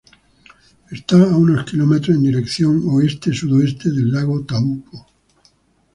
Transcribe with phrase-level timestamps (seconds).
[0.97, 5.05] Está a unos kilómetros en dirección oeste-sudoeste del lago Taupo.